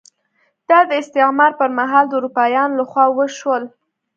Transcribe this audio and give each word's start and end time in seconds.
دا 0.69 0.79
د 0.89 0.91
استعمار 1.01 1.51
پر 1.59 1.69
مهال 1.79 2.05
د 2.09 2.13
اروپایانو 2.19 2.77
لخوا 2.81 3.05
وشول. 3.11 3.63